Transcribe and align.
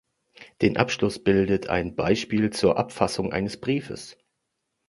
Den 0.63 0.77
Abschluss 0.77 1.23
bildet 1.23 1.67
ein 1.69 1.95
Beispiel 1.95 2.49
zur 2.49 2.79
Abfassung 2.79 3.31
eines 3.31 3.61
Briefes. 3.61 4.17